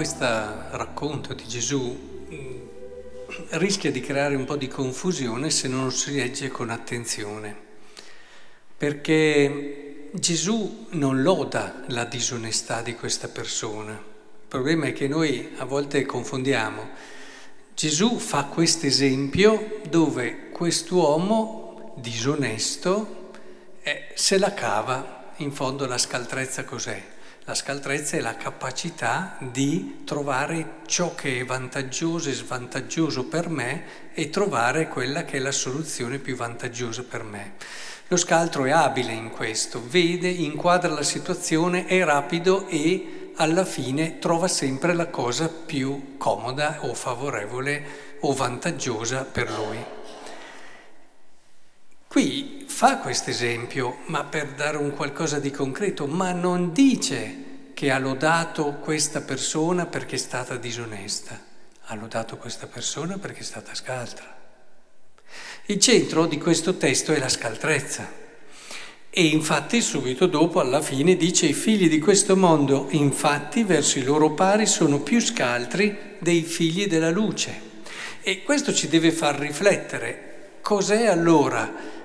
[0.00, 2.60] questo racconto di Gesù mm,
[3.50, 7.54] rischia di creare un po' di confusione se non si legge con attenzione,
[8.78, 13.92] perché Gesù non loda la disonestà di questa persona.
[13.92, 16.88] Il problema è che noi a volte confondiamo.
[17.74, 23.32] Gesù fa questo esempio dove quest'uomo disonesto
[23.82, 27.02] eh, se la cava, in fondo la scaltrezza cos'è?
[27.44, 34.12] La scaltrezza è la capacità di trovare ciò che è vantaggioso e svantaggioso per me
[34.12, 37.54] e trovare quella che è la soluzione più vantaggiosa per me.
[38.08, 44.18] Lo scaltro è abile in questo, vede, inquadra la situazione, è rapido e alla fine
[44.18, 49.84] trova sempre la cosa più comoda o favorevole o vantaggiosa per lui.
[52.06, 57.90] Qui fa questo esempio, ma per dare un qualcosa di concreto, ma non dice che
[57.90, 61.38] ha lodato questa persona perché è stata disonesta,
[61.84, 64.34] ha lodato questa persona perché è stata scaltra.
[65.66, 68.10] Il centro di questo testo è la scaltrezza.
[69.10, 74.04] E infatti subito dopo, alla fine, dice i figli di questo mondo, infatti, verso i
[74.04, 77.60] loro pari sono più scaltri dei figli della luce.
[78.22, 80.28] E questo ci deve far riflettere.
[80.62, 81.98] Cos'è allora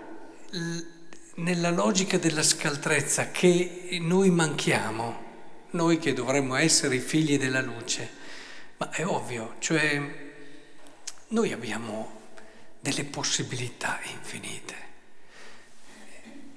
[1.46, 5.24] nella logica della scaltrezza che noi manchiamo,
[5.72, 8.10] noi che dovremmo essere i figli della luce,
[8.78, 10.02] ma è ovvio, cioè
[11.28, 12.22] noi abbiamo
[12.80, 14.74] delle possibilità infinite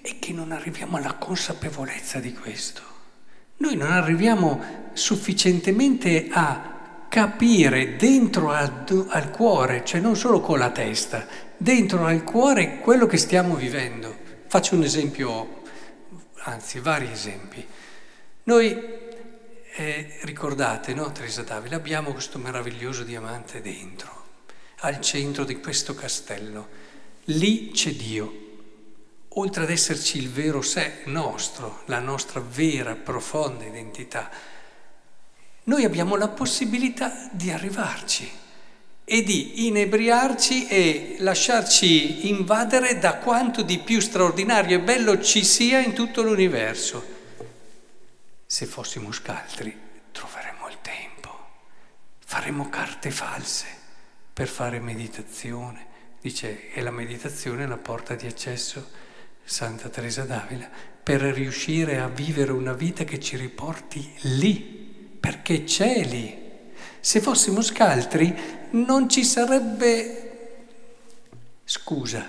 [0.01, 2.81] e che non arriviamo alla consapevolezza di questo.
[3.59, 10.71] Noi non arriviamo sufficientemente a capire dentro al, al, cuore, cioè non solo con la
[10.71, 11.27] testa,
[11.59, 14.28] dentro al cuore quello che stiamo vivendo.
[14.49, 15.63] Faccio un esempio,
[16.45, 17.63] anzi vari esempi.
[18.45, 18.75] Noi,
[19.77, 24.25] eh, ricordate, no, Teresa Davide, abbiamo questo meraviglioso diamante dentro,
[24.79, 26.67] al centro di questo castello.
[27.25, 28.47] Lì c'è Dio.
[29.35, 34.31] Oltre ad esserci il vero sé nostro, la nostra vera, profonda identità,
[35.65, 38.48] noi abbiamo la possibilità di arrivarci
[39.11, 45.79] e di inebriarci e lasciarci invadere da quanto di più straordinario e bello ci sia
[45.79, 47.17] in tutto l'universo.
[48.45, 49.75] Se fossimo scaltri
[50.13, 51.49] troveremmo il tempo,
[52.19, 53.67] faremmo carte false
[54.31, 55.87] per fare meditazione.
[56.21, 58.91] Dice, e la meditazione è la porta di accesso,
[59.43, 60.69] Santa Teresa d'Avila,
[61.03, 66.48] per riuscire a vivere una vita che ci riporti lì perché c'è lì.
[67.01, 68.35] Se fossimo scaltri
[68.71, 70.23] non ci sarebbe
[71.65, 72.29] scusa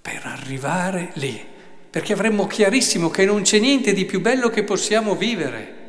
[0.00, 1.44] per arrivare lì,
[1.90, 5.82] perché avremmo chiarissimo che non c'è niente di più bello che possiamo vivere.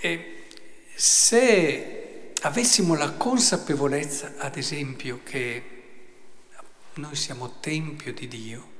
[0.00, 0.46] E
[0.94, 5.62] se avessimo la consapevolezza, ad esempio, che
[6.94, 8.70] noi siamo tempio di Dio,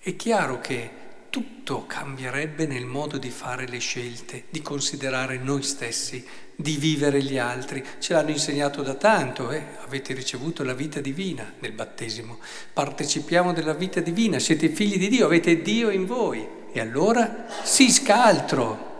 [0.00, 0.90] è chiaro che
[1.34, 6.24] tutto cambierebbe nel modo di fare le scelte, di considerare noi stessi,
[6.54, 7.84] di vivere gli altri.
[7.98, 9.60] Ce l'hanno insegnato da tanto, eh?
[9.82, 12.38] avete ricevuto la vita divina nel battesimo,
[12.72, 17.90] partecipiamo della vita divina, siete figli di Dio, avete Dio in voi e allora si
[17.90, 18.92] scaltro.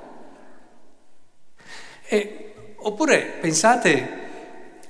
[2.04, 4.22] E, oppure pensate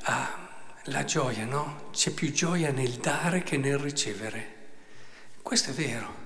[0.00, 1.90] alla gioia, no?
[1.92, 4.52] C'è più gioia nel dare che nel ricevere.
[5.42, 6.23] Questo è vero.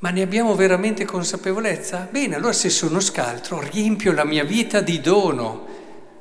[0.00, 2.06] Ma ne abbiamo veramente consapevolezza?
[2.08, 5.66] Bene, allora se sono scaltro riempio la mia vita di dono,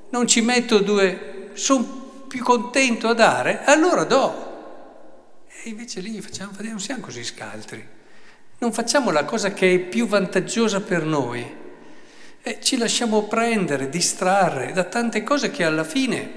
[0.10, 5.46] non ci metto due, sono più contento a dare, allora do.
[5.64, 7.86] E invece lì facciamo, non siamo così scaltri,
[8.58, 11.66] non facciamo la cosa che è più vantaggiosa per noi
[12.42, 16.32] e ci lasciamo prendere, distrarre da tante cose che alla fine,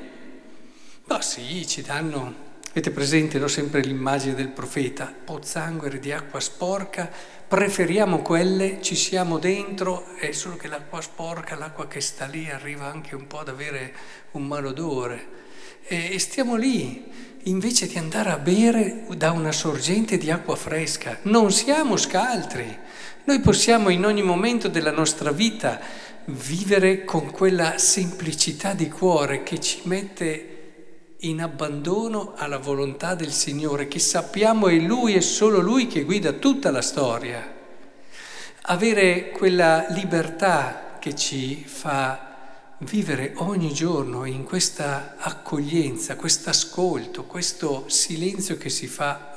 [1.05, 7.11] ma sì, ci danno Avete presente no, sempre l'immagine del profeta, pozzanguere di acqua sporca,
[7.49, 12.87] preferiamo quelle, ci siamo dentro, è solo che l'acqua sporca, l'acqua che sta lì arriva
[12.87, 13.93] anche un po' ad avere
[14.33, 15.27] un malodore.
[15.85, 17.11] E, e stiamo lì,
[17.43, 21.19] invece di andare a bere da una sorgente di acqua fresca.
[21.23, 22.79] Non siamo scaltri,
[23.25, 25.81] noi possiamo in ogni momento della nostra vita
[26.27, 30.60] vivere con quella semplicità di cuore che ci mette
[31.21, 36.33] in abbandono alla volontà del Signore, che sappiamo è Lui e solo Lui che guida
[36.33, 37.59] tutta la storia.
[38.63, 47.85] Avere quella libertà che ci fa vivere ogni giorno in questa accoglienza, questo ascolto, questo
[47.89, 49.35] silenzio che si fa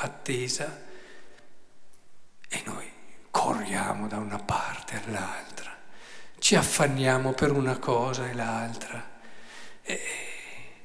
[0.00, 0.82] attesa
[2.48, 2.90] e noi
[3.30, 5.60] corriamo da una parte all'altra
[6.40, 9.08] ci affanniamo per una cosa e l'altra,
[9.82, 10.00] e,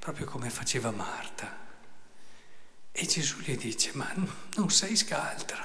[0.05, 1.51] proprio come faceva Marta.
[2.91, 4.07] E Gesù gli dice, ma
[4.55, 5.57] non sei scaltra,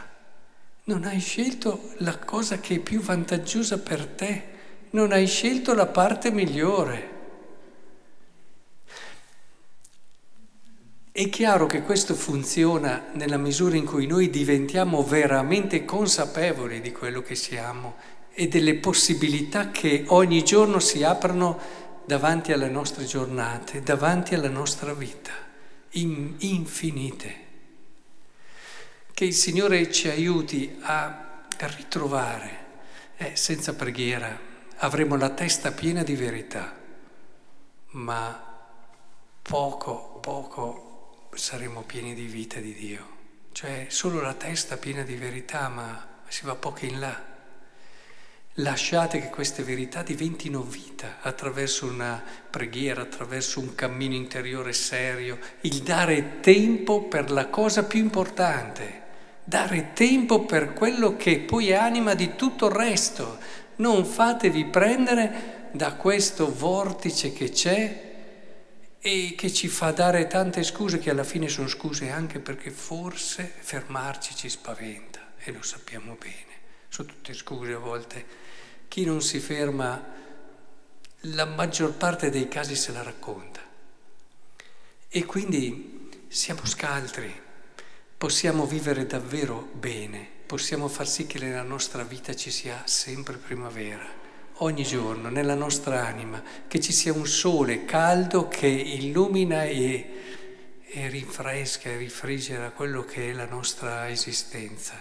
[0.84, 4.44] non hai scelto la cosa che è più vantaggiosa per te,
[4.92, 7.18] non hai scelto la parte migliore.
[11.12, 17.20] È chiaro che questo funziona nella misura in cui noi diventiamo veramente consapevoli di quello
[17.20, 17.96] che siamo
[18.32, 24.92] e delle possibilità che ogni giorno si aprono davanti alle nostre giornate, davanti alla nostra
[24.94, 25.32] vita,
[25.90, 27.48] in, infinite.
[29.12, 32.66] Che il Signore ci aiuti a ritrovare,
[33.16, 34.38] eh, senza preghiera,
[34.78, 36.74] avremo la testa piena di verità,
[37.92, 38.48] ma
[39.42, 43.18] poco, poco saremo pieni di vita di Dio.
[43.52, 47.29] Cioè solo la testa piena di verità, ma si va poco in là.
[48.54, 52.20] Lasciate che queste verità diventino vita attraverso una
[52.50, 59.02] preghiera, attraverso un cammino interiore serio, il dare tempo per la cosa più importante,
[59.44, 63.38] dare tempo per quello che poi è anima di tutto il resto.
[63.76, 68.08] Non fatevi prendere da questo vortice che c'è
[68.98, 73.50] e che ci fa dare tante scuse che alla fine sono scuse anche perché forse
[73.60, 76.58] fermarci ci spaventa e lo sappiamo bene.
[76.88, 78.39] Sono tutte scuse a volte.
[78.90, 80.04] Chi non si ferma,
[81.20, 83.60] la maggior parte dei casi se la racconta.
[85.08, 87.32] E quindi siamo scaltri,
[88.18, 94.04] possiamo vivere davvero bene, possiamo far sì che nella nostra vita ci sia sempre primavera
[94.54, 101.08] ogni giorno nella nostra anima, che ci sia un sole caldo che illumina e, e
[101.08, 105.00] rinfresca e rifrigera quello che è la nostra esistenza.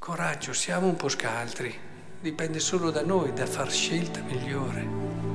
[0.00, 1.92] Coraggio, siamo un po' scaltri,
[2.24, 5.33] dipende solo da noi, da far scelta migliore.